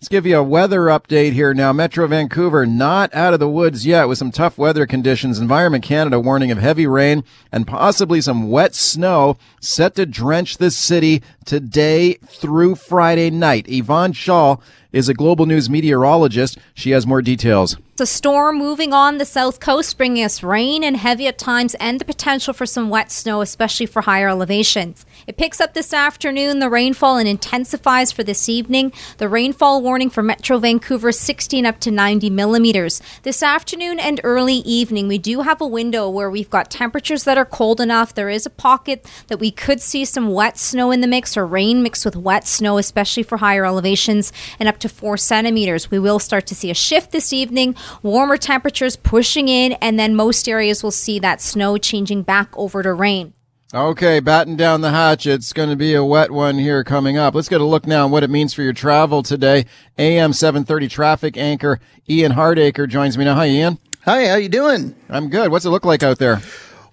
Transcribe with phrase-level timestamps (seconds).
[0.00, 1.74] Let's give you a weather update here now.
[1.74, 5.38] Metro Vancouver not out of the woods yet with some tough weather conditions.
[5.38, 7.22] Environment Canada warning of heavy rain
[7.52, 13.66] and possibly some wet snow set to drench the city today through Friday night.
[13.68, 14.56] Yvonne Shaw
[14.90, 16.58] is a global news meteorologist.
[16.72, 17.76] She has more details.
[18.00, 22.00] A storm moving on the south coast, bringing us rain and heavy at times, and
[22.00, 25.04] the potential for some wet snow, especially for higher elevations.
[25.26, 28.92] It picks up this afternoon, the rainfall, and intensifies for this evening.
[29.18, 33.02] The rainfall warning for Metro Vancouver 16 up to 90 millimeters.
[33.22, 37.38] This afternoon and early evening, we do have a window where we've got temperatures that
[37.38, 38.14] are cold enough.
[38.14, 41.46] There is a pocket that we could see some wet snow in the mix or
[41.46, 45.90] rain mixed with wet snow, especially for higher elevations, and up to four centimeters.
[45.90, 50.14] We will start to see a shift this evening warmer temperatures pushing in, and then
[50.14, 53.34] most areas will see that snow changing back over to rain.
[53.72, 55.28] Okay, batten down the hatch.
[55.28, 57.36] It's going to be a wet one here coming up.
[57.36, 59.64] Let's get a look now on what it means for your travel today.
[59.96, 63.36] AM 730 traffic anchor Ian Hardacre joins me now.
[63.36, 63.78] Hi, Ian.
[64.06, 64.96] Hi, how you doing?
[65.08, 65.52] I'm good.
[65.52, 66.40] What's it look like out there?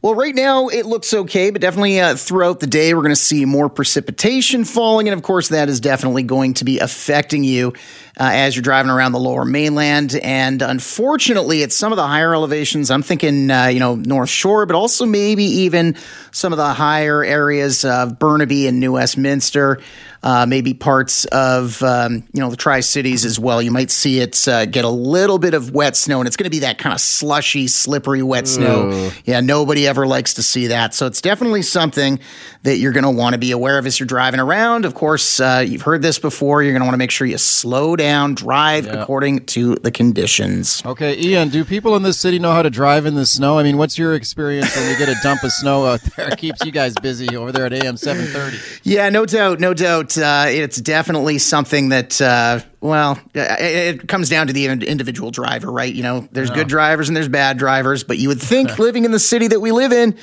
[0.03, 3.15] Well, right now it looks okay, but definitely uh, throughout the day we're going to
[3.15, 7.73] see more precipitation falling, and of course that is definitely going to be affecting you
[8.19, 10.15] uh, as you're driving around the Lower Mainland.
[10.15, 14.65] And unfortunately, at some of the higher elevations, I'm thinking uh, you know North Shore,
[14.65, 15.95] but also maybe even
[16.31, 19.79] some of the higher areas of Burnaby and New Westminster
[20.23, 23.61] uh, maybe parts of um, you know the Tri Cities as well.
[23.61, 26.45] You might see it uh, get a little bit of wet snow, and it's going
[26.45, 29.11] to be that kind of slushy, slippery wet snow.
[29.25, 30.93] Yeah, nobody ever likes to see that.
[30.93, 32.19] So it's definitely something
[32.63, 34.85] that you're going to want to be aware of as you're driving around.
[34.85, 36.63] Of course, uh, you've heard this before.
[36.63, 39.01] You're going to want to make sure you slow down, drive Yeah.
[39.01, 40.81] according to the conditions.
[40.85, 43.57] Okay, Ian, do people in this city know how to drive in the snow?
[43.59, 46.29] I mean, what's your experience when you get a dump of snow out there?
[46.29, 48.57] It keeps you guys busy over there at AM 730.
[48.83, 50.17] Yeah, no doubt, no doubt.
[50.17, 55.71] Uh, it's definitely something that, uh, well, it, it comes down to the individual driver,
[55.71, 55.93] right?
[55.93, 59.11] You know, there's good drivers and there's bad drivers, but you would think living in
[59.11, 60.15] the city that we live in,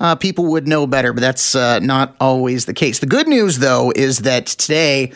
[0.00, 2.98] uh, people would know better, but that's uh, not always the case.
[2.98, 5.12] The good news, though, is that today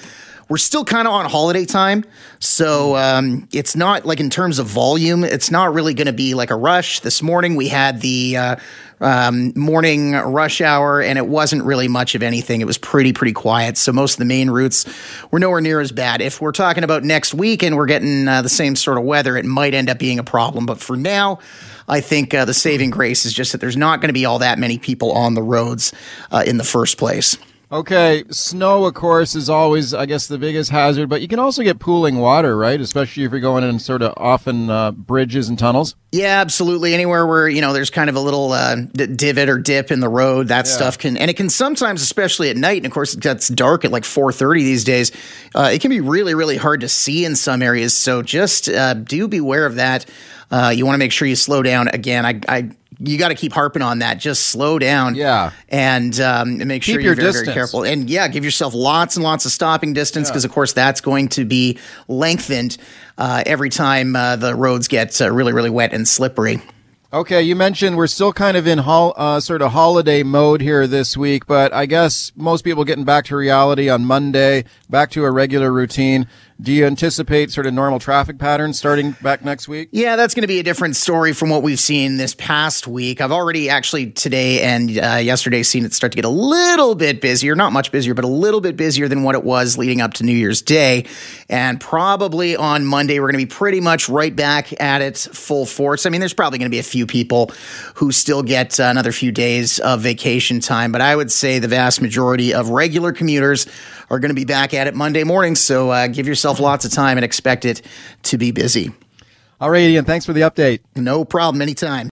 [0.49, 2.05] we're still kind of on holiday time.
[2.39, 6.35] So um, it's not like in terms of volume, it's not really going to be
[6.35, 7.01] like a rush.
[7.01, 8.57] This morning we had the uh,
[9.01, 12.61] um, morning rush hour, and it wasn't really much of anything.
[12.61, 13.77] It was pretty, pretty quiet.
[13.77, 14.87] So most of the main routes
[15.31, 16.21] were nowhere near as bad.
[16.21, 19.37] If we're talking about next week and we're getting uh, the same sort of weather,
[19.37, 20.65] it might end up being a problem.
[20.65, 21.41] But for now,
[21.87, 24.41] I think uh, the saving grace is just that there's not going to be all
[24.41, 25.93] that many people on the roads
[26.31, 27.37] uh, in the first place.
[27.71, 31.63] Okay, snow, of course, is always, I guess, the biggest hazard, but you can also
[31.63, 32.81] get pooling water, right?
[32.81, 35.95] Especially if you're going in sort of often uh, bridges and tunnels.
[36.11, 36.95] Yeah, absolutely.
[36.95, 40.01] Anywhere where you know there's kind of a little uh, d- divot or dip in
[40.01, 42.79] the road, that stuff can, and it can sometimes, especially at night.
[42.79, 45.13] And of course, it gets dark at like 4:30 these days.
[45.55, 47.93] Uh, it can be really, really hard to see in some areas.
[47.93, 50.07] So just uh, do beware of that.
[50.51, 51.89] Uh, you want to make sure you slow down.
[51.89, 52.71] Again, I, I
[53.01, 54.19] you got to keep harping on that.
[54.19, 55.15] Just slow down.
[55.15, 55.53] Yeah.
[55.69, 57.85] and um, make sure Keep you're your very, very careful.
[57.85, 61.29] And yeah, give yourself lots and lots of stopping distance because, of course, that's going
[61.31, 62.77] to be lengthened
[63.17, 66.61] uh, every time uh, the roads get uh, really, really wet and slippery.
[67.11, 70.87] Okay, you mentioned we're still kind of in hol- uh, sort of holiday mode here
[70.87, 75.25] this week, but I guess most people getting back to reality on Monday, back to
[75.25, 76.29] a regular routine.
[76.61, 79.91] Do you anticipate sort of normal traffic patterns starting back next week?
[79.93, 83.21] Yeah, that's going to be a different story from what we've seen this past week.
[83.21, 87.21] I've already actually today and uh, yesterday seen it start to get a little bit
[87.21, 90.15] busier, not much busier, but a little bit busier than what it was leading up
[90.15, 91.07] to New Year's Day.
[91.49, 95.65] And probably on Monday, we're going to be pretty much right back at its full
[95.65, 96.07] force.
[96.07, 97.53] I mean, there's probably going to be a few people
[97.95, 101.69] who still get uh, another few days of vacation time, but I would say the
[101.69, 103.69] vast majority of regular commuters
[104.11, 105.55] are going to be back at it Monday morning.
[105.55, 107.83] So uh, give yourself lots of time and expect it
[108.23, 108.91] to be busy.
[109.61, 110.81] All right, Ian, thanks for the update.
[110.97, 112.07] No problem anytime.